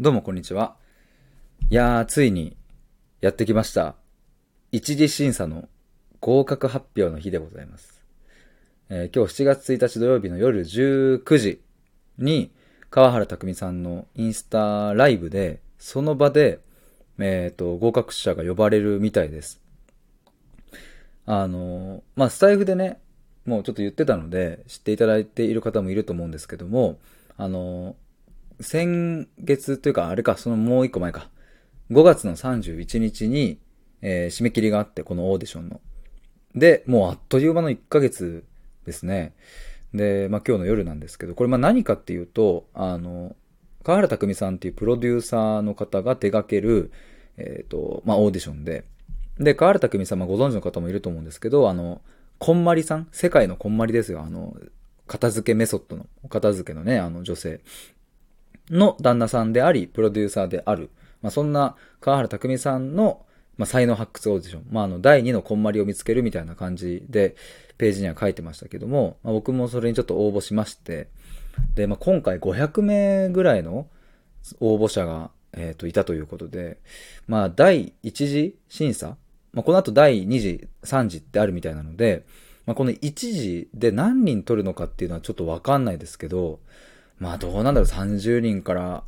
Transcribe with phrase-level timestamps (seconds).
[0.00, 0.76] どうもこんにちは。
[1.68, 2.56] いやー、ついに
[3.20, 3.96] やってきました。
[4.72, 5.68] 一次審査の
[6.20, 8.00] 合格発表の日でございます。
[8.88, 11.60] えー今日7月1日土曜日の夜19時
[12.16, 12.50] に
[12.88, 16.60] 川原拓実さんのインスタライブで、その場で、
[17.18, 19.60] えっ、と、合格者が呼ばれるみたいです。
[21.26, 22.98] あのーまあ、スタイフでね、
[23.44, 26.98] もうちょっと言ってたので、知っていただいている方もいると思うんですけども、
[27.36, 27.94] あのー
[28.60, 31.30] 先月というか、あれか、そのもう一個前か。
[31.90, 33.58] 5月の31日に、
[34.02, 35.80] えー締め切りがあって、このオーディションの。
[36.54, 38.44] で、もうあっという間の1ヶ月
[38.86, 39.34] ですね。
[39.94, 43.34] で、まあ今日の夜なんですけど、これまあ何かっていうと、あの、
[43.82, 46.92] 川原拓実さんっていうプロデューサーの方が手掛ける、
[47.38, 48.84] えっ、と、まあオーディションで。
[49.38, 52.02] で、川原拓実さん、まあご存知の方もいると思うんですけど、あの、
[52.38, 53.08] こんまりさん？
[53.12, 54.22] 世界のこんまりですよ。
[54.22, 54.56] あの、
[55.06, 57.60] 片付けメソッドの、片付けのね、あの女性。
[58.70, 60.90] の旦那さんであり、プロデューサーである。
[61.22, 63.24] まあ、そんな川原拓実さんの、
[63.56, 64.66] まあ、才能発掘オーディション。
[64.70, 67.36] まあ、あの、第2のこんまりを見つけるみたいな感じで、
[67.76, 71.08] ページには書いてましたけども、まあ、僕もそれにちょっと応募しまして、
[71.74, 73.86] で、まあ、今回500名ぐらいの
[74.60, 76.78] 応募者が、えっ、と、いたということで、
[77.26, 79.16] まあ、第1次審査？
[79.52, 82.24] まあ、この後第2次、3次ってあるみたいなので、
[82.66, 86.60] まあ、この1次で何人取るのかっていうのはちょっとわかんないですけど、
[87.20, 89.04] まあどうなんだろう、30人から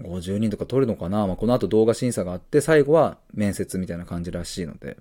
[0.00, 1.26] 50人とか取るのかな。
[1.26, 4.98] まあこの後動画審査があって、最後は面接みたいな感じらしいので、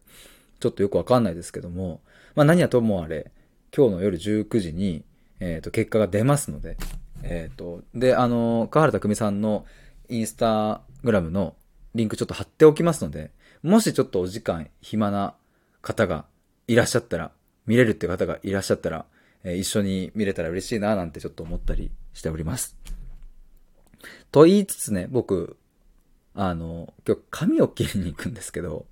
[0.59, 1.99] ちょっとよくわかんないですけども、
[2.33, 3.31] まあ何はともあれ、
[3.75, 5.03] 今日の夜19時に、
[5.39, 6.77] えっ、と、結果が出ますので、
[7.23, 9.65] えっ、と、で、あの、川原拓実さんの
[10.07, 11.55] インスタグラムの
[11.95, 13.31] リンクちょっと貼っておきますので、
[13.63, 15.33] もしちょっとお時間暇な
[15.81, 16.25] 方が
[16.67, 17.31] いらっしゃったら、
[17.65, 19.05] 見れるって方がいらっしゃったら、
[19.43, 22.77] え一緒に見れたら嬉しいななんてちょっと思ったりしております。
[24.31, 25.57] と言いつつね、僕、
[26.33, 28.85] あの、今日髪を切りに行くんですけど、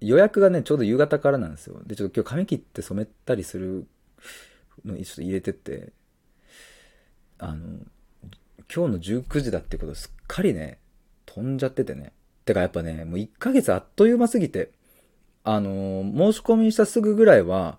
[0.00, 1.80] 予約がね、ちょうど夕方からなんですよ。
[1.86, 3.86] で、ちょっと今日髪切って染めたりする
[4.84, 5.92] のにちょっと入れてって、
[7.38, 7.78] あの、
[8.74, 10.78] 今日の19時だってことすっかりね、
[11.26, 12.12] 飛んじゃっててね。
[12.44, 14.70] てかやっぱね、もう1ヶ月あっという間すぎて、
[15.42, 17.78] あの申し込みしたすぐぐらいは、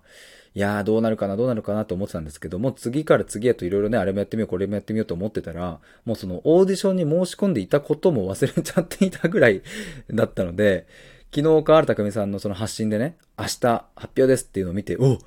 [0.54, 9.62] いやーどうなるかなどうなるかなと思ってたんですけども、次から次へといろいろね、あれもやってみよう、これもやってみようと思ってたら、もうそのオーディションに申し込んでいたことも忘れちゃっていたぐらい
[10.10, 10.86] だったので、
[11.34, 15.18] 昨日川原拓実さんのその発信でね、明日発表ですっていうのを見て、お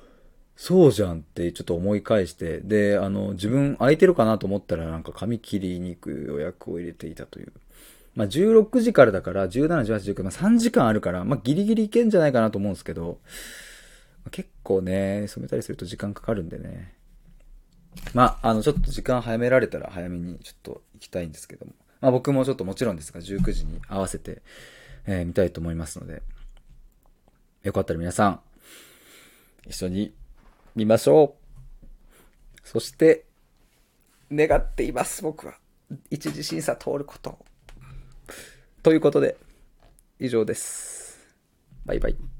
[0.54, 7.52] そうじゃんってちょっと思い返して、で、あの、自分空いてるかなと思ったらなんか髪切りに行く予約を入れていたという。
[8.14, 13.18] まあ、16時からだから、17、18、19、まあ、3時間あるから、まあ、ギリギリいけんじゃないかなと思うんですけど、
[14.30, 16.94] 結構ね、染めたりすると時間かかるんでね。
[18.14, 21.72] まあ、あの、ちょっと時間早められたら早めにちょっと行きたいんですけども。
[22.00, 24.42] まあ、僕もちょっともちろんですが、19時に合わせて、
[25.06, 26.22] えー見たいと思いますので、
[27.62, 28.40] よかったら皆さん、
[29.66, 30.14] 一緒に
[30.74, 31.36] 見ましょ
[31.84, 31.88] う。
[32.64, 33.24] そして、
[34.30, 35.54] 願っています、僕は。
[36.10, 37.38] 一次審査通ること。
[38.82, 39.36] ということで、
[40.18, 41.18] 以上です。
[41.84, 42.35] バイバイ。